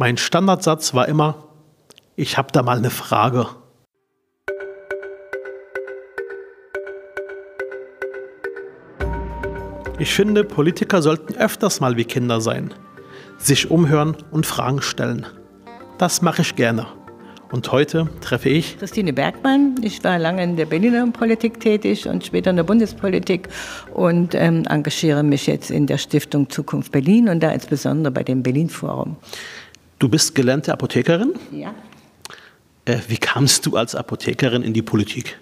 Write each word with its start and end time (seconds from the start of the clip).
Mein 0.00 0.16
Standardsatz 0.16 0.94
war 0.94 1.08
immer, 1.08 1.48
ich 2.14 2.38
habe 2.38 2.52
da 2.52 2.62
mal 2.62 2.78
eine 2.78 2.88
Frage. 2.88 3.48
Ich 9.98 10.14
finde, 10.14 10.44
Politiker 10.44 11.02
sollten 11.02 11.34
öfters 11.34 11.80
mal 11.80 11.96
wie 11.96 12.04
Kinder 12.04 12.40
sein, 12.40 12.72
sich 13.38 13.72
umhören 13.72 14.16
und 14.30 14.46
Fragen 14.46 14.82
stellen. 14.82 15.26
Das 15.98 16.22
mache 16.22 16.42
ich 16.42 16.54
gerne. 16.54 16.86
Und 17.50 17.72
heute 17.72 18.08
treffe 18.20 18.50
ich 18.50 18.78
Christine 18.78 19.12
Bergmann. 19.12 19.76
Ich 19.82 20.04
war 20.04 20.18
lange 20.18 20.44
in 20.44 20.54
der 20.56 20.66
Berliner 20.66 21.10
Politik 21.10 21.58
tätig 21.58 22.06
und 22.06 22.24
später 22.24 22.50
in 22.50 22.56
der 22.56 22.62
Bundespolitik 22.62 23.48
und 23.94 24.36
ähm, 24.36 24.64
engagiere 24.68 25.24
mich 25.24 25.48
jetzt 25.48 25.72
in 25.72 25.88
der 25.88 25.98
Stiftung 25.98 26.50
Zukunft 26.50 26.92
Berlin 26.92 27.28
und 27.28 27.40
da 27.40 27.50
insbesondere 27.50 28.12
bei 28.12 28.22
dem 28.22 28.44
Berlin 28.44 28.68
Forum. 28.68 29.16
Du 29.98 30.08
bist 30.08 30.34
gelernte 30.34 30.72
Apothekerin? 30.72 31.34
Ja. 31.50 31.74
Äh, 32.84 32.98
wie 33.08 33.16
kamst 33.16 33.66
du 33.66 33.76
als 33.76 33.94
Apothekerin 33.94 34.62
in 34.62 34.72
die 34.72 34.82
Politik? 34.82 35.38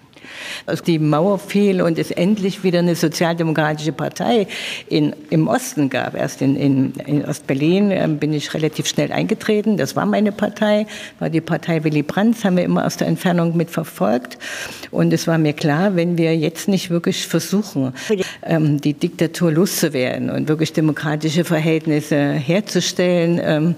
Als 0.65 0.83
die 0.83 0.99
Mauer 0.99 1.39
fiel 1.39 1.81
und 1.81 1.97
es 1.97 2.11
endlich 2.11 2.63
wieder 2.63 2.79
eine 2.79 2.95
sozialdemokratische 2.95 3.91
Partei 3.91 4.47
in, 4.87 5.15
im 5.29 5.47
Osten 5.47 5.89
gab, 5.89 6.15
erst 6.15 6.41
in, 6.41 6.55
in, 6.55 6.93
in 7.05 7.25
Ostberlin, 7.25 7.91
äh, 7.91 8.07
bin 8.09 8.33
ich 8.33 8.53
relativ 8.53 8.87
schnell 8.87 9.11
eingetreten. 9.11 9.77
Das 9.77 9.95
war 9.95 10.05
meine 10.05 10.31
Partei, 10.31 10.87
war 11.19 11.29
die 11.29 11.41
Partei 11.41 11.83
Willy 11.83 12.03
Brandt, 12.03 12.43
haben 12.43 12.57
wir 12.57 12.63
immer 12.63 12.85
aus 12.85 12.97
der 12.97 13.07
Entfernung 13.07 13.55
mitverfolgt. 13.55 14.37
Und 14.91 15.13
es 15.13 15.27
war 15.27 15.37
mir 15.37 15.53
klar, 15.53 15.95
wenn 15.95 16.17
wir 16.17 16.35
jetzt 16.35 16.67
nicht 16.67 16.89
wirklich 16.89 17.27
versuchen, 17.27 17.93
ähm, 18.43 18.81
die 18.81 18.93
Diktatur 18.93 19.51
loszuwerden 19.51 20.29
und 20.29 20.47
wirklich 20.47 20.73
demokratische 20.73 21.43
Verhältnisse 21.43 22.31
herzustellen, 22.31 23.39
ähm, 23.43 23.75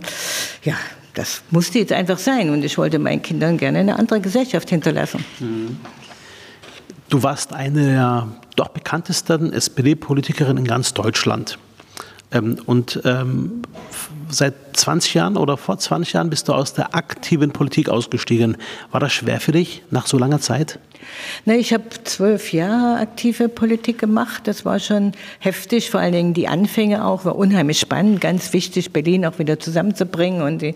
ja, 0.63 0.75
das 1.13 1.41
musste 1.51 1.79
jetzt 1.79 1.91
einfach 1.91 2.17
sein. 2.17 2.49
Und 2.49 2.63
ich 2.63 2.77
wollte 2.77 2.99
meinen 2.99 3.21
Kindern 3.21 3.57
gerne 3.57 3.79
eine 3.79 3.99
andere 3.99 4.21
Gesellschaft 4.21 4.69
hinterlassen. 4.69 5.23
Mhm. 5.39 5.77
Du 7.09 7.23
warst 7.23 7.53
eine 7.53 7.85
der 7.85 8.27
doch 8.55 8.67
bekanntesten 8.67 9.51
SPD-Politikerinnen 9.51 10.59
in 10.59 10.67
ganz 10.67 10.93
Deutschland. 10.93 11.57
Ähm, 12.31 12.59
und 12.65 13.01
ähm, 13.03 13.63
seit 14.29 14.68
20 14.79 15.13
Jahren 15.13 15.37
oder 15.37 15.57
vor 15.57 15.77
20 15.77 16.13
Jahren 16.13 16.29
bist 16.29 16.47
du 16.47 16.53
aus 16.53 16.73
der 16.73 16.95
aktiven 16.95 17.51
Politik 17.51 17.89
ausgestiegen. 17.89 18.57
War 18.91 18.99
das 18.99 19.13
schwer 19.13 19.39
für 19.39 19.51
dich 19.51 19.83
nach 19.91 20.07
so 20.07 20.17
langer 20.17 20.39
Zeit? 20.39 20.79
Ne, 21.45 21.57
ich 21.57 21.73
habe 21.73 21.83
zwölf 22.03 22.53
Jahre 22.53 22.99
aktive 22.99 23.49
Politik 23.49 23.99
gemacht. 23.99 24.47
Das 24.47 24.65
war 24.65 24.79
schon 24.79 25.13
heftig, 25.39 25.89
vor 25.89 25.99
allen 25.99 26.11
Dingen 26.11 26.33
die 26.33 26.47
Anfänge 26.47 27.05
auch, 27.05 27.25
war 27.25 27.35
unheimlich 27.35 27.79
spannend, 27.79 28.21
ganz 28.21 28.53
wichtig, 28.53 28.91
Berlin 28.91 29.25
auch 29.25 29.39
wieder 29.39 29.59
zusammenzubringen 29.59 30.41
und 30.41 30.61
die, 30.61 30.75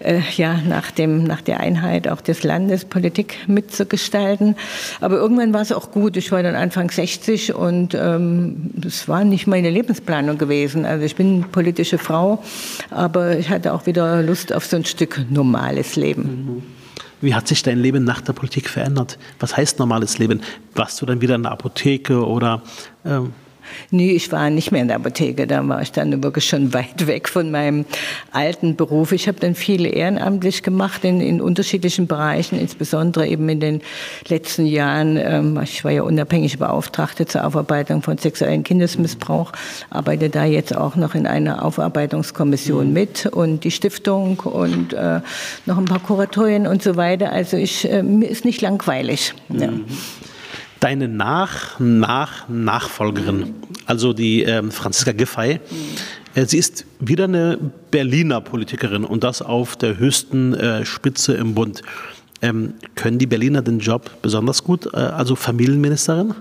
äh, 0.00 0.20
ja, 0.36 0.58
nach, 0.66 0.90
dem, 0.90 1.24
nach 1.24 1.40
der 1.40 1.60
Einheit 1.60 2.08
auch 2.08 2.20
des 2.20 2.42
Landes 2.42 2.84
Politik 2.84 3.36
mitzugestalten. 3.46 4.56
Aber 5.00 5.16
irgendwann 5.16 5.52
war 5.52 5.62
es 5.62 5.72
auch 5.72 5.90
gut. 5.90 6.16
Ich 6.16 6.32
war 6.32 6.42
dann 6.42 6.54
Anfang 6.54 6.90
60 6.90 7.54
und 7.54 7.94
ähm, 7.94 8.70
das 8.74 9.08
war 9.08 9.24
nicht 9.24 9.46
meine 9.46 9.70
Lebensplanung 9.70 10.38
gewesen. 10.38 10.84
Also 10.84 11.04
ich 11.04 11.16
bin 11.16 11.44
politische 11.52 11.98
Frau, 11.98 12.42
aber 12.90 13.29
ich 13.38 13.48
hatte 13.50 13.72
auch 13.72 13.86
wieder 13.86 14.22
Lust 14.22 14.52
auf 14.52 14.64
so 14.64 14.76
ein 14.76 14.84
Stück 14.84 15.24
normales 15.30 15.96
Leben. 15.96 16.22
Mhm. 16.22 16.62
Wie 17.20 17.34
hat 17.34 17.48
sich 17.48 17.62
dein 17.62 17.78
Leben 17.78 18.04
nach 18.04 18.20
der 18.22 18.32
Politik 18.32 18.68
verändert? 18.68 19.18
Was 19.38 19.56
heißt 19.56 19.78
normales 19.78 20.18
Leben? 20.18 20.40
Warst 20.74 21.00
du 21.02 21.06
dann 21.06 21.20
wieder 21.20 21.34
in 21.34 21.42
der 21.42 21.52
Apotheke 21.52 22.26
oder 22.26 22.62
ähm, 23.04 23.32
Nee, 23.90 24.12
ich 24.12 24.30
war 24.32 24.50
nicht 24.50 24.72
mehr 24.72 24.82
in 24.82 24.88
der 24.88 24.96
Apotheke. 24.96 25.46
Da 25.46 25.66
war 25.66 25.82
ich 25.82 25.92
dann 25.92 26.22
wirklich 26.22 26.44
schon 26.44 26.72
weit 26.72 27.06
weg 27.06 27.28
von 27.28 27.50
meinem 27.50 27.84
alten 28.32 28.76
Beruf. 28.76 29.12
Ich 29.12 29.28
habe 29.28 29.38
dann 29.40 29.54
viele 29.54 29.88
ehrenamtlich 29.88 30.62
gemacht 30.62 31.04
in, 31.04 31.20
in 31.20 31.40
unterschiedlichen 31.40 32.06
Bereichen, 32.06 32.58
insbesondere 32.58 33.26
eben 33.26 33.48
in 33.48 33.60
den 33.60 33.80
letzten 34.28 34.66
Jahren. 34.66 35.16
Ähm, 35.16 35.60
ich 35.62 35.84
war 35.84 35.90
ja 35.90 36.02
unabhängige 36.02 36.58
Beauftragte 36.58 37.26
zur 37.26 37.46
Aufarbeitung 37.46 38.02
von 38.02 38.18
sexuellen 38.18 38.62
Kindesmissbrauch, 38.62 39.52
arbeite 39.90 40.30
da 40.30 40.44
jetzt 40.44 40.76
auch 40.76 40.96
noch 40.96 41.14
in 41.14 41.26
einer 41.26 41.64
Aufarbeitungskommission 41.64 42.88
mhm. 42.88 42.92
mit 42.92 43.26
und 43.26 43.64
die 43.64 43.70
Stiftung 43.70 44.40
und 44.40 44.92
äh, 44.92 45.20
noch 45.66 45.78
ein 45.78 45.84
paar 45.84 46.00
Kuratorien 46.00 46.66
und 46.66 46.82
so 46.82 46.96
weiter. 46.96 47.32
Also 47.32 47.56
ich, 47.56 47.90
äh, 47.90 48.02
mir 48.02 48.28
ist 48.28 48.44
nicht 48.44 48.60
langweilig. 48.60 49.34
Mhm. 49.48 49.60
Ja 49.60 49.70
deine 50.80 51.08
Nach, 51.08 51.78
Nach, 51.78 52.48
Nachfolgerin, 52.48 53.54
also 53.86 54.12
die 54.12 54.42
ähm, 54.42 54.70
Franziska 54.70 55.12
Giffey. 55.12 55.60
Äh, 56.34 56.46
sie 56.46 56.58
ist 56.58 56.86
wieder 56.98 57.24
eine 57.24 57.58
Berliner 57.90 58.40
Politikerin 58.40 59.04
und 59.04 59.22
das 59.22 59.42
auf 59.42 59.76
der 59.76 59.98
höchsten 59.98 60.54
äh, 60.54 60.84
Spitze 60.84 61.34
im 61.34 61.54
Bund. 61.54 61.82
Ähm, 62.42 62.74
können 62.94 63.18
die 63.18 63.26
Berliner 63.26 63.60
den 63.60 63.80
Job 63.80 64.10
besonders 64.22 64.64
gut, 64.64 64.86
äh, 64.94 64.96
also 64.96 65.36
Familienministerin? 65.36 66.34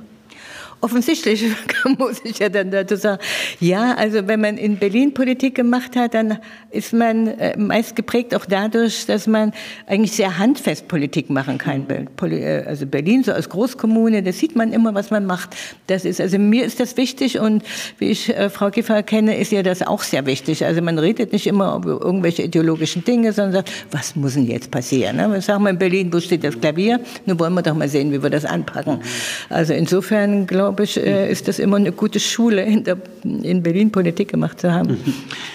Offensichtlich 0.81 1.44
muss 1.97 2.22
ich 2.23 2.40
ja 2.40 2.47
dann 2.47 2.72
dazu 2.72 2.95
sagen, 2.95 3.22
ja, 3.59 3.95
also 3.95 4.28
wenn 4.28 4.40
man 4.40 4.57
in 4.57 4.78
Berlin 4.78 5.13
Politik 5.13 5.56
gemacht 5.56 5.97
hat, 5.97 6.13
dann 6.13 6.40
ist 6.72 6.94
man 6.94 7.28
äh, 7.28 7.57
meist 7.57 7.97
geprägt 7.97 8.34
auch 8.34 8.45
dadurch, 8.45 9.06
dass 9.06 9.28
man 9.28 9.51
eigentlich 9.88 10.13
sehr 10.13 10.38
handfest 10.38 10.88
Politik 10.88 11.29
machen 11.29 11.57
kann. 11.57 11.85
Äh, 11.90 12.63
also 12.66 12.85
Berlin 12.85 13.23
so 13.23 13.34
als 13.34 13.50
Großkommune, 13.50 14.23
da 14.23 14.31
sieht 14.31 14.56
man 14.56 14.72
immer, 14.72 14.94
was 14.94 15.12
man 15.12 15.25
macht. 15.25 15.56
Das 15.88 16.06
ist, 16.06 16.22
also 16.22 16.40
mir 16.40 16.63
ist 16.66 16.79
das 16.79 16.96
wichtig 16.96 17.40
und 17.40 17.63
wie 17.97 18.09
ich 18.09 18.29
äh, 18.29 18.50
Frau 18.50 18.69
Kiefer 18.69 19.03
kenne, 19.03 19.38
ist 19.38 19.51
ihr 19.51 19.63
das 19.63 19.81
auch 19.81 20.03
sehr 20.03 20.25
wichtig. 20.25 20.63
Also 20.63 20.81
man 20.81 20.97
redet 20.97 21.34
nicht 21.34 21.47
immer 21.47 21.75
über 21.75 22.00
irgendwelche 22.01 22.44
ideologischen 22.44 23.03
Dinge, 23.03 23.34
sondern 23.34 23.53
sagt, 23.53 23.72
was 23.91 24.16
muss 24.16 24.35
denn 24.35 24.46
jetzt 24.46 24.72
passieren? 24.72 25.17
Ne? 25.17 25.29
Wir 25.29 25.41
sagen 25.41 25.63
mal 25.63 25.72
in 25.72 25.78
Berlin, 25.78 26.13
wo 26.13 26.22
steht 26.22 26.46
das 26.46 26.59
Klavier? 26.59 27.01
Nun 27.25 27.38
wollen 27.38 27.53
wir 27.53 27.63
doch 27.63 27.75
mal 27.75 27.90
sehen, 27.90 28.13
wie 28.13 28.23
wir 28.23 28.29
das 28.29 28.46
anpacken. 28.46 29.01
Also 29.50 29.73
insofern 29.73 30.47
glaube 30.47 30.69
glaube 30.69 30.84
ich, 30.84 30.97
äh, 30.97 31.31
ist 31.31 31.47
das 31.47 31.57
immer 31.57 31.78
eine 31.78 31.91
gute 31.91 32.19
Schule, 32.19 32.63
in, 32.63 32.84
der, 32.84 32.97
in 33.24 33.63
Berlin 33.63 33.91
Politik 33.91 34.30
gemacht 34.30 34.62
zu 34.62 34.72
haben. 34.72 34.97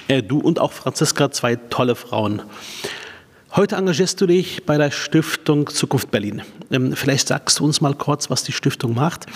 Äh, 0.09 0.23
du 0.23 0.39
und 0.39 0.59
auch 0.59 0.73
Franziska, 0.73 1.31
zwei 1.31 1.57
tolle 1.57 1.95
Frauen. 1.95 2.43
Heute 3.57 3.77
engagierst 3.77 4.21
du 4.21 4.27
dich 4.27 4.67
bei 4.67 4.77
der 4.77 4.91
Stiftung 4.91 5.69
Zukunft 5.69 6.11
Berlin. 6.11 6.43
Ähm, 6.71 6.95
vielleicht 6.95 7.29
sagst 7.29 7.59
du 7.59 7.65
uns 7.65 7.81
mal 7.81 7.95
kurz, 7.95 8.29
was 8.29 8.43
die 8.43 8.53
Stiftung 8.53 8.95
macht. 8.95 9.27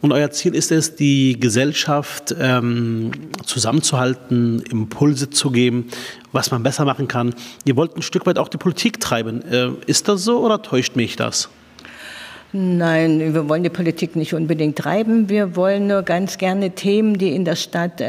Und 0.00 0.12
euer 0.12 0.30
Ziel 0.30 0.54
ist 0.54 0.70
es, 0.70 0.94
die 0.94 1.38
Gesellschaft 1.38 2.34
ähm, 2.38 3.10
zusammenzuhalten, 3.44 4.62
Impulse 4.70 5.28
zu 5.28 5.50
geben, 5.50 5.88
was 6.32 6.52
man 6.52 6.62
besser 6.62 6.84
machen 6.84 7.08
kann. 7.08 7.34
Ihr 7.64 7.76
wollt 7.76 7.96
ein 7.96 8.02
Stück 8.02 8.24
weit 8.24 8.38
auch 8.38 8.48
die 8.48 8.58
Politik 8.58 9.00
treiben. 9.00 9.42
Äh, 9.42 9.72
ist 9.86 10.08
das 10.08 10.22
so 10.22 10.38
oder 10.38 10.62
täuscht 10.62 10.94
mich 10.94 11.16
das? 11.16 11.50
Nein, 12.56 13.34
wir 13.34 13.48
wollen 13.48 13.64
die 13.64 13.68
Politik 13.68 14.14
nicht 14.14 14.32
unbedingt 14.32 14.78
treiben. 14.78 15.28
Wir 15.28 15.56
wollen 15.56 15.88
nur 15.88 16.02
ganz 16.02 16.38
gerne 16.38 16.70
Themen, 16.70 17.18
die 17.18 17.34
in 17.34 17.44
der 17.44 17.56
Stadt 17.56 18.00
äh, 18.00 18.06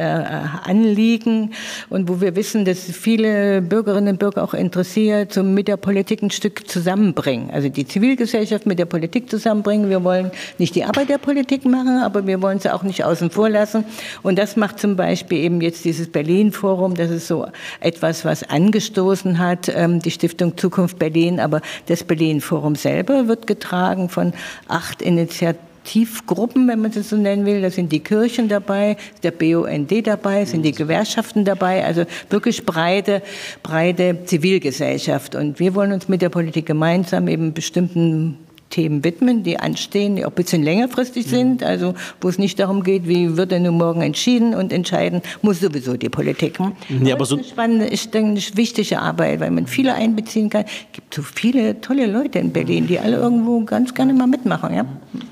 anliegen 0.64 1.56
und 1.90 2.08
wo 2.08 2.22
wir 2.22 2.36
wissen, 2.36 2.64
dass 2.64 2.82
viele 2.84 3.64
Bürgerinnen 3.64 4.10
und 4.10 4.20
Bürger 4.20 4.44
auch 4.44 4.54
interessiert, 4.54 5.34
so 5.34 5.42
mit 5.42 5.68
der 5.68 5.78
Politik 5.78 6.22
ein 6.22 6.30
Stück 6.30 6.70
zusammenbringen. 6.70 7.50
Also 7.50 7.70
die 7.70 7.88
Zivilgesellschaft 7.88 8.68
mit 8.68 8.78
der 8.78 8.86
Politik 8.86 9.32
zusammenbringen. 9.32 9.90
Wir 9.90 10.04
wollen 10.04 10.30
nicht 10.60 10.76
die 10.76 10.84
Arbeit 10.84 11.10
der 11.10 11.18
Politik 11.18 11.66
machen, 11.66 11.98
aber 12.04 12.28
wir 12.28 12.40
wollen 12.44 12.60
sie 12.60 12.72
auch 12.72 12.84
nicht 12.84 13.04
außen 13.04 13.32
vor 13.32 13.50
lassen. 13.50 13.84
Und 14.22 14.38
das 14.38 14.58
macht 14.58 14.78
zum 14.78 14.96
Beispiel 14.96 15.40
eben 15.40 15.60
jetzt 15.60 15.86
dieses 15.86 16.12
Berlin-Forum. 16.12 16.94
Das 16.94 17.10
ist 17.10 17.26
so 17.26 17.48
etwas, 17.80 18.24
was 18.26 18.48
angestoßen 18.48 19.40
hat, 19.40 19.74
ähm, 19.76 20.02
die 20.02 20.12
Stiftung 20.12 20.56
Zukunft 20.56 21.00
Berlin. 21.00 21.40
Aber 21.40 21.62
das 21.88 22.04
Berlin-Forum 22.04 22.76
selber 22.76 23.28
wird 23.28 23.48
getragen 23.48 24.08
von 24.08 24.35
acht 24.68 25.02
Initiativgruppen, 25.02 26.68
wenn 26.68 26.82
man 26.82 26.92
das 26.92 27.10
so 27.10 27.18
nennen 27.18 27.46
will. 27.46 27.62
Da 27.62 27.70
sind 27.70 27.92
die 27.92 28.00
Kirchen 28.00 28.48
dabei, 28.48 28.98
der 29.24 29.32
BUND 29.32 30.08
dabei, 30.08 30.46
sind 30.46 30.64
die 30.64 30.72
Gewerkschaften 30.72 31.46
dabei, 31.46 31.86
also 31.86 32.06
wirklich 32.30 32.66
breite, 32.66 33.22
breite 33.64 34.26
Zivilgesellschaft. 34.26 35.36
Und 35.36 35.60
wir 35.60 35.76
wollen 35.76 35.92
uns 35.92 36.08
mit 36.08 36.22
der 36.22 36.30
Politik 36.30 36.66
gemeinsam 36.66 37.28
eben 37.28 37.54
bestimmten 37.54 38.45
Themen 38.70 39.04
widmen, 39.04 39.44
die 39.44 39.60
anstehen, 39.60 40.16
die 40.16 40.26
auch 40.26 40.30
ein 40.30 40.36
bisschen 40.36 40.64
längerfristig 40.64 41.28
sind, 41.28 41.62
mhm. 41.62 41.68
also 41.68 41.94
wo 42.20 42.30
es 42.30 42.38
nicht 42.38 42.60
darum 42.60 42.84
geht, 42.84 43.08
wie 43.08 43.38
wird 43.38 43.52
denn 43.52 43.64
nun 43.64 43.78
morgen 43.78 44.02
entschieden 44.02 44.54
und 44.54 44.74
entscheiden 44.74 45.22
muss 45.42 45.60
sowieso 45.60 45.96
die 45.98 46.10
Politik. 46.10 46.58
Ja, 47.04 47.16
aber 47.16 47.26
so 47.26 47.38
das 47.38 47.46
ist 47.46 47.52
eine 47.52 47.68
spannende, 47.68 47.88
ich 47.88 48.10
denke, 48.10 48.32
eine 48.32 48.58
wichtige 48.58 49.00
Arbeit, 49.00 49.40
weil 49.40 49.52
man 49.52 49.68
viele 49.68 49.94
einbeziehen 49.94 50.50
kann. 50.50 50.66
Es 50.66 50.94
gibt 50.94 51.14
so 51.14 51.22
viele 51.22 51.80
tolle 51.82 52.08
Leute 52.08 52.40
in 52.40 52.52
Berlin, 52.52 52.88
die 52.88 53.00
alle 53.00 53.18
irgendwo 53.18 53.62
ganz 53.62 53.94
gerne 53.94 54.14
mal 54.14 54.28
mitmachen. 54.28 54.74
Ja? 54.74 54.86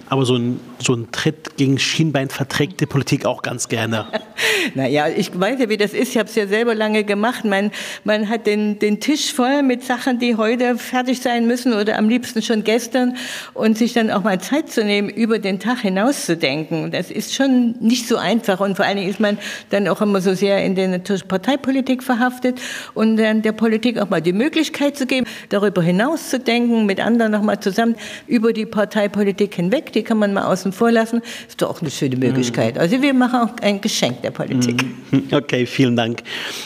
Aber 0.10 0.26
so 0.26 0.36
ein, 0.36 0.60
so 0.80 0.94
ein 0.94 1.12
Tritt 1.12 1.58
gegen 1.58 1.80
Schienbein 1.80 2.30
verträgt 2.30 2.82
die 2.82 2.86
Politik 2.86 3.26
auch 3.26 3.42
ganz 3.42 3.68
gerne. 3.68 4.06
naja, 4.76 5.08
ich 5.08 5.38
weiß 5.38 5.60
ja, 5.60 5.70
wie 5.70 5.78
das 5.78 5.94
ist. 5.94 6.10
Ich 6.10 6.18
habe 6.18 6.30
es 6.30 6.36
ja 6.36 6.48
selber 6.48 6.76
lange 6.76 7.04
gemacht. 7.04 7.46
Man, 7.46 7.72
man 8.04 8.30
hat 8.30 8.48
den, 8.48 8.80
den 8.80 9.00
Tisch 9.00 9.34
voll 9.34 9.64
mit 9.64 9.84
Sachen, 9.84 10.20
die 10.20 10.36
heute 10.36 10.78
fertig 10.78 11.22
sein 11.22 11.48
müssen 11.48 11.74
oder 11.74 11.98
am 11.98 12.10
liebsten 12.10 12.42
schon 12.42 12.64
gestern 12.64 13.16
und 13.54 13.78
sich 13.78 13.94
dann 13.94 14.12
auch 14.12 14.24
mal 14.24 14.40
Zeit 14.42 14.70
zu 14.72 14.84
nehmen, 14.84 15.10
über 15.10 15.40
den 15.40 15.60
Tag 15.60 15.80
hinaus 15.80 16.26
zu 16.26 16.36
denken. 16.36 16.92
Das 16.92 17.12
ist 17.12 17.34
schon 17.34 17.76
nicht 17.80 18.08
so 18.08 18.18
einfach 18.18 18.60
und 18.60 18.76
vor 18.76 18.86
allen 18.86 18.98
Dingen 18.98 19.10
ist 19.10 19.20
man 19.20 19.38
dann 19.70 19.88
auch 19.88 20.02
immer 20.02 20.22
so 20.22 20.34
sehr 20.34 20.64
in 20.64 20.76
der 20.76 21.00
Parteipolitik 21.28 22.04
verhaftet 22.04 22.60
und 22.94 23.18
dann 23.18 23.42
der 23.42 23.54
Politik 23.54 24.00
auch 24.00 24.10
mal 24.10 24.22
die 24.22 24.34
Möglichkeit 24.34 24.98
zu 24.98 25.06
geben, 25.06 25.28
darüber 25.50 25.82
hinaus 25.82 26.30
zu 26.30 26.40
denken, 26.40 26.86
mit 26.86 27.00
anderen 27.00 27.32
noch 27.32 27.42
mal 27.42 27.60
zusammen 27.60 27.96
über 28.28 28.54
die 28.54 28.66
Parteipolitik 28.66 29.56
hinweg, 29.56 29.94
die 29.94 30.04
kann 30.04 30.18
man 30.18 30.34
mal 30.34 30.44
außen 30.44 30.73
vor 30.74 30.92
lassen, 30.92 31.22
ist 31.48 31.62
doch 31.62 31.70
auch 31.70 31.82
eine 31.82 31.92
schöne 31.92 32.18
Möglichkeit. 32.18 32.78
Also 32.78 33.02
wir 33.02 33.14
machen 33.14 33.40
auch 33.40 33.62
ein 33.62 33.82
Geschenk 33.82 34.22
der 34.22 34.32
Politik. 34.32 34.84
Mhm. 34.84 35.24
Okay, 35.32 35.66
vielen 35.66 35.96
Dank. 35.96 36.24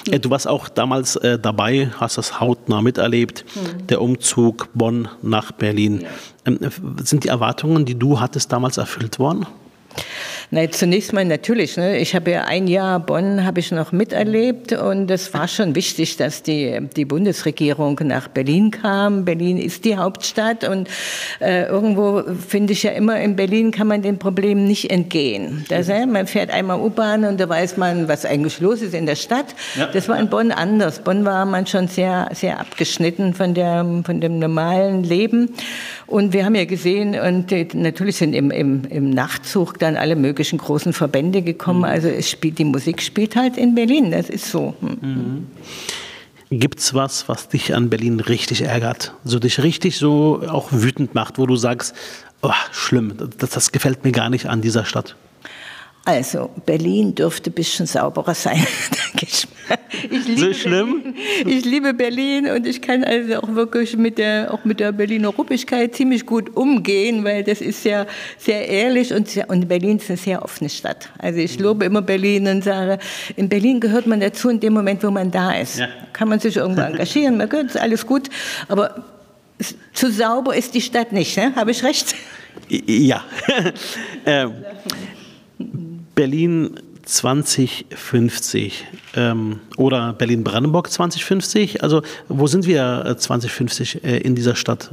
Äh, 0.09 0.19
du 0.19 0.29
warst 0.29 0.47
auch 0.47 0.69
damals 0.69 1.15
äh, 1.17 1.37
dabei, 1.37 1.89
hast 1.97 2.17
das 2.17 2.39
hautnah 2.39 2.81
miterlebt, 2.81 3.45
mhm. 3.55 3.87
der 3.87 4.01
Umzug 4.01 4.69
Bonn 4.73 5.07
nach 5.21 5.51
Berlin. 5.51 6.01
Ja. 6.01 6.07
Ähm, 6.45 6.59
sind 7.03 7.23
die 7.23 7.27
Erwartungen, 7.27 7.85
die 7.85 7.95
du 7.95 8.19
hattest, 8.19 8.51
damals 8.51 8.77
erfüllt 8.77 9.19
worden? 9.19 9.45
Na, 10.49 10.71
zunächst 10.71 11.11
mal 11.11 11.25
natürlich. 11.25 11.75
Ne? 11.75 11.97
Ich 11.97 12.15
habe 12.15 12.31
ja 12.31 12.45
ein 12.45 12.67
Jahr 12.67 13.01
Bonn 13.01 13.45
habe 13.45 13.59
ich 13.59 13.73
noch 13.73 13.91
miterlebt 13.91 14.71
und 14.71 15.11
es 15.11 15.33
war 15.33 15.49
schon 15.49 15.75
wichtig, 15.75 16.15
dass 16.15 16.41
die, 16.41 16.87
die 16.95 17.03
Bundesregierung 17.03 17.99
nach 18.03 18.29
Berlin 18.29 18.71
kam. 18.71 19.25
Berlin 19.25 19.57
ist 19.57 19.83
die 19.83 19.97
Hauptstadt 19.97 20.63
und 20.63 20.87
äh, 21.41 21.65
irgendwo 21.65 22.23
finde 22.47 22.71
ich 22.71 22.83
ja 22.83 22.91
immer, 22.91 23.19
in 23.19 23.35
Berlin 23.35 23.71
kann 23.71 23.87
man 23.87 24.01
den 24.01 24.19
Problemen 24.19 24.65
nicht 24.67 24.89
entgehen. 24.89 25.65
Das, 25.67 25.89
äh, 25.89 26.05
man 26.05 26.27
fährt 26.27 26.49
einmal 26.49 26.79
U-Bahn 26.79 27.25
und 27.25 27.41
da 27.41 27.49
weiß 27.49 27.75
man, 27.75 28.07
was 28.07 28.23
eigentlich 28.23 28.61
los 28.61 28.81
ist 28.81 28.93
in 28.93 29.05
der 29.05 29.17
Stadt. 29.17 29.53
Ja. 29.75 29.87
Das 29.87 30.07
war 30.07 30.17
in 30.17 30.29
Bonn 30.29 30.53
anders. 30.53 30.99
Bonn 30.99 31.25
war 31.25 31.45
man 31.45 31.67
schon 31.67 31.89
sehr, 31.89 32.29
sehr 32.31 32.61
abgeschnitten 32.61 33.33
von, 33.33 33.53
der, 33.53 33.85
von 34.05 34.21
dem 34.21 34.39
normalen 34.39 35.03
Leben. 35.03 35.55
Und 36.05 36.31
wir 36.31 36.45
haben 36.45 36.55
ja 36.55 36.63
gesehen, 36.63 37.19
und 37.19 37.51
natürlich 37.73 38.15
sind 38.15 38.33
im, 38.33 38.49
im, 38.49 38.83
im 38.89 39.09
Nachtzug 39.09 39.77
dann 39.77 39.97
alle 39.97 40.15
möglichen 40.15 40.36
großen 40.43 40.93
Verbände 40.93 41.41
gekommen. 41.41 41.79
Mhm. 41.79 41.85
Also 41.85 42.07
es 42.07 42.29
spielt, 42.29 42.59
die 42.59 42.65
Musik 42.65 43.01
spielt 43.01 43.35
halt 43.35 43.57
in 43.57 43.75
Berlin, 43.75 44.11
das 44.11 44.29
ist 44.29 44.49
so. 44.49 44.75
Hm. 44.81 44.97
Mhm. 45.01 45.47
Gibt 46.49 46.79
es 46.79 46.93
was, 46.93 47.27
was 47.27 47.49
dich 47.49 47.75
an 47.75 47.89
Berlin 47.89 48.21
richtig 48.21 48.61
ärgert? 48.61 49.13
So 49.25 49.37
dich 49.37 49.61
richtig 49.61 49.97
so 49.97 50.41
auch 50.47 50.69
wütend 50.71 51.13
macht, 51.13 51.37
wo 51.37 51.45
du 51.45 51.57
sagst, 51.57 51.93
oh, 52.41 52.51
schlimm, 52.71 53.15
das, 53.37 53.49
das 53.49 53.71
gefällt 53.73 54.05
mir 54.05 54.13
gar 54.13 54.29
nicht 54.29 54.45
an 54.45 54.61
dieser 54.61 54.85
Stadt? 54.85 55.17
Also 56.05 56.49
Berlin 56.65 57.15
dürfte 57.15 57.49
ein 57.49 57.53
bisschen 57.53 57.85
sauberer 57.85 58.33
sein, 58.33 58.65
denke 59.13 59.25
ich. 59.25 59.45
ich 60.09 60.27
liebe 60.27 60.39
so 60.39 60.53
schlimm? 60.53 61.01
Berlin. 61.01 61.57
Ich 61.57 61.65
liebe 61.65 61.93
Berlin 61.93 62.49
und 62.49 62.65
ich 62.65 62.81
kann 62.81 63.03
also 63.03 63.37
auch 63.37 63.55
wirklich 63.55 63.97
mit 63.97 64.17
der, 64.17 64.53
auch 64.53 64.63
mit 64.65 64.79
der 64.79 64.91
Berliner 64.91 65.29
Ruppigkeit 65.29 65.95
ziemlich 65.95 66.25
gut 66.25 66.55
umgehen, 66.55 67.23
weil 67.23 67.43
das 67.43 67.61
ist 67.61 67.83
sehr, 67.83 68.07
sehr 68.37 68.67
ehrlich 68.67 69.13
und, 69.13 69.27
sehr, 69.27 69.49
und 69.49 69.67
Berlin 69.67 69.97
ist 69.97 70.09
eine 70.09 70.17
sehr 70.17 70.43
offene 70.43 70.69
Stadt. 70.69 71.09
Also 71.17 71.39
ich 71.39 71.59
lobe 71.59 71.85
immer 71.85 72.01
Berlin 72.01 72.47
und 72.47 72.63
sage, 72.63 72.99
in 73.35 73.49
Berlin 73.49 73.79
gehört 73.79 74.07
man 74.07 74.19
dazu 74.19 74.49
in 74.49 74.59
dem 74.59 74.73
Moment, 74.73 75.03
wo 75.03 75.11
man 75.11 75.31
da 75.31 75.53
ist. 75.53 75.79
Ja. 75.79 75.87
Kann 76.13 76.29
man 76.29 76.39
sich 76.39 76.57
irgendwo 76.57 76.81
engagieren, 76.87 77.37
man 77.37 77.49
gehört, 77.49 77.67
ist 77.67 77.77
alles 77.77 78.05
gut, 78.05 78.29
aber 78.67 79.03
zu 79.93 80.11
sauber 80.11 80.55
ist 80.55 80.73
die 80.73 80.81
Stadt 80.81 81.11
nicht, 81.11 81.35
ne? 81.37 81.55
habe 81.55 81.71
ich 81.71 81.83
recht? 81.83 82.15
Ja. 82.69 83.23
ähm. 84.25 84.53
Berlin 86.15 86.79
2050 87.07 88.85
ähm, 89.15 89.61
oder 89.77 90.13
Berlin-Brandenburg 90.13 90.91
2050? 90.91 91.81
Also 91.81 92.01
wo 92.27 92.47
sind 92.47 92.67
wir 92.67 93.15
2050 93.17 94.03
äh, 94.03 94.17
äh, 94.17 94.17
in 94.17 94.35
dieser 94.35 94.55
Stadt? 94.55 94.91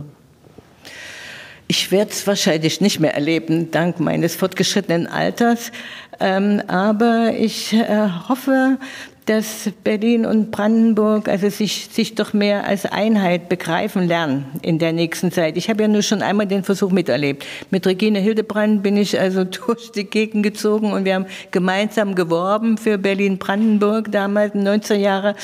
Ich 1.66 1.90
werde 1.90 2.10
es 2.12 2.26
wahrscheinlich 2.26 2.80
nicht 2.80 3.00
mehr 3.00 3.14
erleben, 3.14 3.70
dank 3.70 3.98
meines 3.98 4.36
fortgeschrittenen 4.36 5.06
Alters. 5.06 5.72
Ähm, 6.20 6.62
aber 6.68 7.32
ich 7.36 7.72
äh, 7.72 8.08
hoffe, 8.28 8.78
dass 9.26 9.70
Berlin 9.84 10.26
und 10.26 10.50
Brandenburg 10.50 11.28
also 11.28 11.48
sich, 11.48 11.88
sich 11.90 12.14
doch 12.14 12.34
mehr 12.34 12.66
als 12.66 12.84
Einheit 12.84 13.48
begreifen 13.48 14.06
lernen 14.06 14.46
in 14.60 14.78
der 14.78 14.92
nächsten 14.92 15.32
Zeit. 15.32 15.56
Ich 15.56 15.70
habe 15.70 15.82
ja 15.82 15.88
nur 15.88 16.02
schon 16.02 16.20
einmal 16.20 16.46
den 16.46 16.62
Versuch 16.62 16.90
miterlebt. 16.90 17.46
Mit 17.70 17.86
Regine 17.86 18.18
Hildebrand 18.18 18.82
bin 18.82 18.98
ich 18.98 19.18
also 19.18 19.44
durch 19.66 19.92
die 19.92 20.04
Gegend 20.04 20.42
gezogen 20.42 20.92
und 20.92 21.06
wir 21.06 21.14
haben 21.14 21.26
gemeinsam 21.52 22.14
geworben 22.14 22.76
für 22.76 22.98
Berlin-Brandenburg 22.98 24.12
damals, 24.12 24.54
19 24.54 25.00
Jahre. 25.00 25.36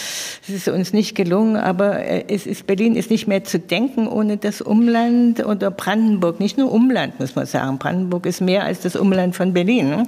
Es 0.43 0.51
ist 0.51 0.69
uns 0.69 0.93
nicht 0.93 1.15
gelungen, 1.15 1.57
aber 1.57 2.01
äh, 2.01 2.25
es 2.29 2.47
ist, 2.47 2.67
Berlin 2.67 2.97
ist 2.97 3.11
nicht 3.11 3.27
mehr 3.27 3.45
zu 3.45 3.59
denken 3.59 4.09
ohne 4.09 4.37
das 4.37 4.61
Umland 4.61 5.45
oder 5.47 5.71
Brandenburg. 5.71 6.39
Nicht 6.39 6.59
nur 6.59 6.71
Umland, 6.71 7.19
muss 7.19 7.35
man 7.35 7.47
sagen. 7.47 7.79
Brandenburg 7.79 8.27
ist 8.27 8.43
mehr 8.43 8.65
als 8.65 8.81
das 8.81 8.95
Umland 8.95 9.35
von 9.35 9.55
Berlin. 9.55 9.89
Ne? 9.89 10.03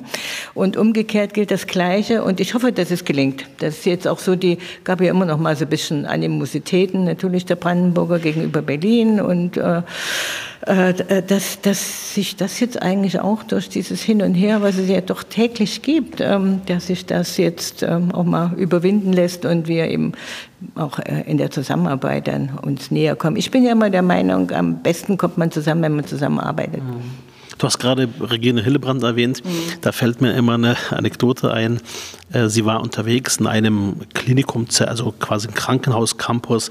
Und 0.53 0.77
umgekehrt 0.77 1.33
gilt 1.33 1.51
das 1.51 1.67
Gleiche 1.67 2.23
und 2.23 2.39
ich 2.39 2.53
hoffe, 2.53 2.73
dass 2.73 2.91
es 2.91 3.07
gelingt 3.07 3.47
das 3.63 3.79
ist 3.79 3.87
jetzt 3.87 4.09
auch 4.09 4.19
so, 4.19 4.37
die 4.37 4.59
gab 4.85 5.01
ja 5.01 5.11
immer 5.11 5.25
noch 5.25 5.39
mal 5.39 5.57
so 5.57 5.65
ein 5.65 5.71
bisschen 5.71 6.07
Animositäten, 6.07 7.05
natürlich 7.05 7.47
der 7.47 7.57
Brandenburger 7.57 8.19
gegenüber 8.19 8.63
Berlin 8.63 9.21
und 9.21 9.57
äh, 9.57 9.83
äh, 10.65 11.23
dass, 11.27 11.61
dass 11.61 12.15
sich 12.15 12.37
das 12.37 12.61
jetzt 12.61 12.81
eigentlich 12.81 13.19
auch 13.19 13.43
durch 13.43 13.69
dieses 13.69 14.01
Hin 14.01 14.23
und 14.23 14.35
Her, 14.35 14.63
was 14.63 14.79
es 14.79 14.89
ja 14.89 15.01
doch 15.01 15.25
täglich 15.25 15.83
gibt, 15.83 16.21
ähm, 16.21 16.61
dass 16.67 16.87
sich 16.87 17.05
das 17.05 17.37
jetzt 17.37 17.83
ähm, 17.83 18.13
auch 18.13 18.25
mal 18.25 18.53
überwinden 18.57 19.13
lässt 19.13 19.45
und 19.45 19.67
wir 19.67 19.89
eben 19.89 20.13
auch 20.77 21.01
äh, 21.01 21.23
in 21.27 21.39
der 21.39 21.51
Zusammenarbeit 21.51 22.29
dann 22.29 22.51
uns 22.63 22.93
näher 22.93 23.17
kommen. 23.17 23.37
Ich 23.37 23.51
bin 23.51 23.65
ja 23.65 23.73
immer 23.73 23.91
der 23.91 24.03
Meinung, 24.03 24.53
am 24.53 24.83
besten 24.83 25.17
kommt 25.19 25.37
man 25.37 25.51
zusammen, 25.51 25.83
wenn 25.83 25.97
man 25.97 26.07
zusammenarbeitet. 26.07 26.83
Mhm. 26.83 27.33
Du 27.59 27.67
hast 27.67 27.79
gerade 27.79 28.09
Regine 28.21 28.63
Hillebrand 28.63 29.03
erwähnt. 29.03 29.45
Mhm. 29.45 29.51
Da 29.81 29.93
fällt 29.93 30.21
mir 30.21 30.33
immer 30.35 30.55
eine 30.55 30.77
Anekdote 30.91 31.53
ein. 31.53 31.81
Äh, 32.33 32.49
sie 32.49 32.65
war 32.65 32.81
unterwegs 32.81 33.37
in 33.37 33.47
einem 33.47 33.97
Klinikum, 34.15 34.67
also 34.81 35.13
quasi 35.19 35.49
ein 35.49 35.55
Krankenhauscampus. 35.55 36.71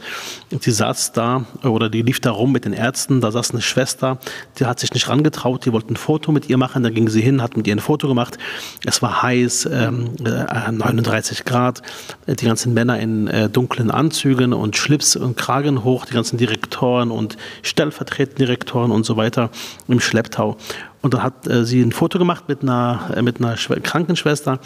Sie 0.60 0.72
saß 0.72 1.13
da 1.13 1.46
oder 1.63 1.89
die 1.89 2.01
lief 2.01 2.20
da 2.20 2.32
rum 2.32 2.51
mit 2.51 2.65
den 2.65 2.74
Ärzten. 2.74 3.22
Da 3.22 3.32
saß 3.32 3.51
eine 3.51 3.62
Schwester, 3.62 4.20
die 4.60 4.65
hat 4.65 4.80
sich 4.80 4.94
nicht 4.94 5.08
rangetraut. 5.10 5.65
Die 5.65 5.74
wollten 5.74 5.94
ein 5.94 5.98
Foto 5.98 6.32
mit 6.32 6.50
ihr 6.50 6.58
machen. 6.58 6.84
Da 6.84 6.89
ging 6.89 7.10
sie 7.10 7.22
hin, 7.22 7.41
hat 7.41 7.58
mit 7.58 7.68
ihr 7.68 7.75
ein 7.75 7.80
Foto 7.80 8.08
gemacht. 8.08 8.38
Es 8.86 9.01
war 9.01 9.22
heiß, 9.22 9.70
ähm, 9.72 10.12
39 10.20 11.39
äh, 11.39 11.44
Grad. 11.44 11.82
Die 12.27 12.46
ganzen 12.46 12.74
Männer 12.74 13.00
in 13.00 13.27
äh, 13.27 13.50
dunklen 13.50 13.91
Anzügen 13.91 14.53
und 14.53 14.75
Schlips 14.75 15.15
und 15.15 15.38
Kragen 15.38 15.84
hoch. 15.84 16.06
Die 16.06 16.13
ganzen 16.13 16.38
Direktoren 16.38 17.12
und 17.12 17.38
stellvertretende 17.62 18.46
Direktoren 18.46 18.91
und 18.91 19.06
so 19.06 19.18
weiter 19.18 19.50
im 19.88 20.00
Schlepptau. 20.00 20.58
Und 21.01 21.13
dann 21.13 21.24
hat 21.24 21.48
äh, 21.48 21.65
sie 21.65 21.81
ein 21.81 21.91
Foto 21.91 22.20
gemacht 22.20 22.48
mit 22.48 22.62
einer, 22.62 23.12
äh, 23.15 23.22
mit 23.22 23.39
einer 23.39 23.55
Krankenschwester. 23.55 24.60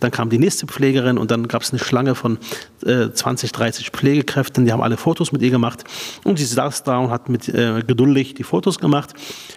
Dann 0.00 0.10
kam 0.10 0.30
die 0.30 0.38
nächste 0.38 0.66
Pflegerin 0.66 1.18
und 1.18 1.30
dann 1.30 1.48
gab 1.48 1.62
es 1.62 1.70
eine 1.70 1.78
Schlange 1.78 2.14
von 2.14 2.38
äh, 2.84 3.10
20, 3.10 3.52
30 3.52 3.90
Pflegekräften. 3.90 4.64
Die 4.64 4.72
haben 4.72 4.82
alle 4.82 4.96
Fotos 4.96 5.32
mit 5.32 5.42
ihr 5.42 5.50
gemacht. 5.50 5.84
Und 6.24 6.38
sie 6.38 6.44
saß 6.44 6.84
da 6.84 6.98
und 6.98 7.10
hat 7.10 7.28
mit 7.28 7.48
äh, 7.48 7.82
geduldig 7.86 8.34
die 8.34 8.44
Fotos 8.44 8.78
gemacht. 8.78 9.14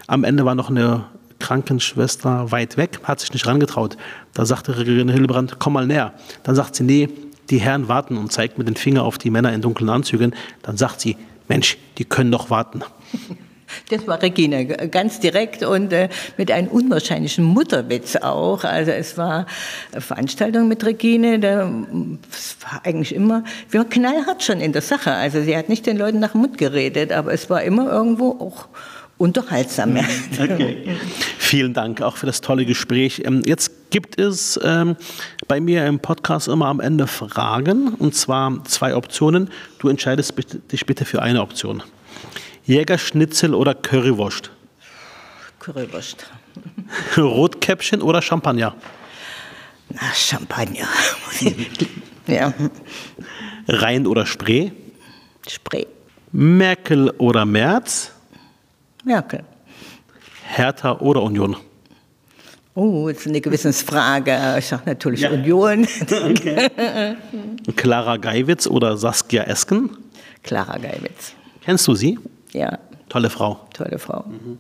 Am 0.08 0.24
Ende 0.24 0.46
war 0.46 0.56
noch 0.56 0.70
eine 0.70 1.06
Krankenschwester 1.40 2.52
weit 2.52 2.78
weg, 2.78 3.00
hat 3.04 3.20
sich 3.20 3.32
nicht 3.34 3.46
rangetraut. 3.46 3.98
Da 4.34 4.46
sagte 4.46 4.78
Regine 4.78 5.12
Hildebrand, 5.12 5.60
komm 5.60 5.74
mal 5.74 5.88
näher. 5.88 6.14
Dann 6.44 6.56
sagt 6.56 6.76
sie, 6.76 6.84
nee, 6.84 7.10
die 7.50 7.60
Herren 7.60 7.88
warten 7.88 8.18
und 8.18 8.32
zeigt 8.32 8.58
mit 8.58 8.68
dem 8.68 8.76
Finger 8.76 9.04
auf 9.04 9.18
die 9.18 9.30
Männer 9.30 9.54
in 9.54 9.62
dunklen 9.62 9.90
Anzügen. 9.90 10.34
Dann 10.64 10.78
sagt 10.78 11.02
sie, 11.02 11.18
Mensch, 11.48 11.78
die 11.98 12.06
können 12.06 12.32
doch 12.32 12.50
warten. 12.50 12.82
Das 13.90 14.08
war 14.08 14.22
Regine, 14.22 14.66
ganz 14.66 15.20
direkt 15.20 15.64
und 15.64 15.92
äh, 15.94 16.10
mit 16.38 16.52
einem 16.52 16.68
unwahrscheinlichen 16.68 17.44
Mutterwitz 17.44 18.16
auch. 18.16 18.64
Also 18.64 18.92
es 18.92 19.18
war 19.18 19.46
eine 19.92 20.02
Veranstaltung 20.02 20.68
mit 20.68 20.86
Regine, 20.86 21.40
da, 21.40 21.68
war 21.68 22.82
eigentlich 22.84 23.14
immer, 23.14 23.44
wir 23.70 23.82
waren 23.82 23.90
knallhart 23.90 24.44
schon 24.44 24.60
in 24.62 24.74
der 24.74 24.82
Sache. 24.82 25.12
Also 25.12 25.42
sie 25.42 25.56
hat 25.56 25.70
nicht 25.70 25.86
den 25.86 25.98
Leuten 25.98 26.20
nach 26.20 26.32
dem 26.32 26.42
Mund 26.42 26.58
geredet, 26.58 27.12
aber 27.12 27.34
es 27.34 27.50
war 27.50 27.64
immer 27.64 27.92
irgendwo 27.92 28.32
auch 28.40 28.68
unterhaltsam. 29.18 29.98
Okay. 30.38 30.98
Vielen 31.38 31.74
Dank 31.74 32.02
auch 32.02 32.18
für 32.18 32.26
das 32.26 32.42
tolle 32.42 32.66
Gespräch. 32.66 33.22
Ähm, 33.24 33.42
jetzt 33.46 33.90
gibt 33.90 34.20
es 34.20 34.60
ähm, 34.64 34.96
bei 35.48 35.60
mir 35.62 35.86
im 35.86 36.00
Podcast 36.00 36.48
immer 36.48 36.66
am 36.66 36.80
Ende 36.80 37.08
Fragen 37.08 37.90
und 37.90 38.16
zwar 38.16 38.64
zwei 38.66 38.96
Optionen. 38.96 39.50
Du 39.80 39.88
entscheidest 39.88 40.34
dich 40.72 40.86
bitte 40.86 41.06
für 41.06 41.22
eine 41.22 41.42
Option. 41.42 41.84
Jägerschnitzel 42.66 43.54
oder 43.54 43.76
Currywurst? 43.76 44.52
Currywurst. 45.60 46.26
Rotkäppchen 47.18 48.02
oder 48.02 48.22
Champagner? 48.22 48.76
Na, 49.90 50.14
Champagner. 50.14 50.88
ja. 52.28 52.54
Rhein 53.68 54.08
oder 54.08 54.26
Spree? 54.26 54.72
Spree. 55.48 55.86
Merkel 56.32 57.12
oder 57.12 57.46
Merz? 57.46 58.12
Merkel. 59.04 59.44
Hertha 60.44 61.00
oder 61.00 61.22
Union? 61.22 61.56
Oh, 62.74 63.08
ist 63.08 63.28
eine 63.28 63.42
Gewissensfrage. 63.42 64.56
Ich 64.58 64.66
sage 64.66 64.84
natürlich 64.88 65.22
ja. 65.22 65.30
Union. 65.30 65.88
Okay. 66.10 66.70
Clara 67.76 68.18
Geiwitz 68.18 68.68
oder 68.68 68.98
Saskia 68.98 69.44
Esken? 69.44 69.96
Clara 70.44 70.78
Geiwitz. 70.78 71.34
Kennst 71.62 71.88
du 71.88 71.96
sie? 71.96 72.20
Ja. 72.56 72.80
Tolle 73.10 73.30
Frau. 73.30 73.60
Tolle 73.74 74.00
Frau. 74.00 74.24
Mhm. 74.28 74.58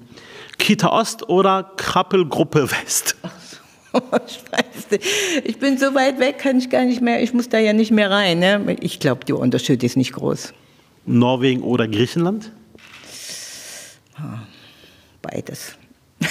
Kita 0.58 0.90
Ost 0.90 1.30
oder 1.30 1.72
Krappelgruppe 1.78 2.70
West? 2.72 3.16
Ach 3.24 3.32
so, 3.40 4.02
ich 4.28 4.42
weiß 4.52 4.92
nicht. 4.92 5.06
Ich 5.46 5.60
bin 5.60 5.78
so 5.78 5.96
weit 5.96 6.20
weg, 6.20 6.40
kann 6.40 6.58
ich 6.58 6.70
gar 6.70 6.84
nicht 6.84 7.02
mehr. 7.02 7.24
Ich 7.24 7.34
muss 7.34 7.50
da 7.50 7.58
ja 7.58 7.74
nicht 7.74 7.92
mehr 7.92 8.12
rein. 8.12 8.40
Ne? 8.40 8.76
Ich 8.82 9.00
glaube, 9.00 9.26
der 9.26 9.38
Unterschied 9.38 9.82
ist 9.84 9.96
nicht 9.96 10.14
groß. 10.14 10.54
Norwegen 11.06 11.62
oder 11.62 11.88
Griechenland? 11.88 12.52
Beides. 15.22 15.76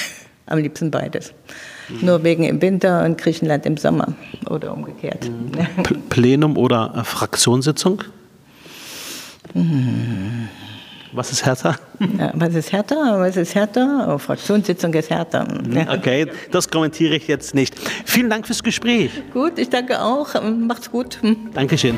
Am 0.47 0.59
liebsten 0.59 0.91
beides. 0.91 1.33
Mhm. 1.89 2.07
Norwegen 2.07 2.45
im 2.45 2.61
Winter 2.61 3.05
und 3.05 3.19
Griechenland 3.19 3.65
im 3.67 3.77
Sommer 3.77 4.15
oder 4.51 4.73
umgekehrt. 4.73 5.29
Mhm. 5.29 6.09
Plenum 6.11 6.57
oder 6.57 6.95
äh, 6.97 7.05
Fraktionssitzung? 7.05 8.03
Mhm. 9.55 10.34
Was 11.15 11.31
ist 11.31 11.47
härter? 11.47 11.77
Ja, 12.19 12.33
was 12.35 12.55
ist 12.55 12.73
härter? 12.73 13.21
Was 13.21 13.37
ist 13.37 13.55
härter? 13.55 14.13
Oh, 14.13 14.19
Fraktionssitzung 14.19 14.93
ist 14.95 15.11
härter. 15.11 15.45
Mhm. 15.45 15.87
Okay, 15.89 16.27
das 16.51 16.69
kommentiere 16.69 17.15
ich 17.15 17.29
jetzt 17.29 17.55
nicht. 17.55 17.77
Vielen 18.05 18.31
Dank 18.31 18.49
fürs 18.49 18.65
Gespräch. 18.65 19.11
Gut, 19.33 19.59
ich 19.59 19.71
danke 19.71 20.03
auch. 20.03 20.35
Macht's 20.43 20.91
gut. 20.91 21.19
Dankeschön. 21.55 21.97